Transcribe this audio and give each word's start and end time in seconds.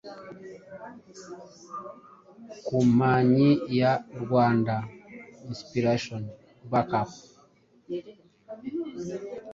Kompanyi 2.67 3.49
ya 3.79 3.93
’Rwanda 4.21 4.75
Inspiration 5.49 6.21
Back 6.71 6.89
Up’ 7.01 7.11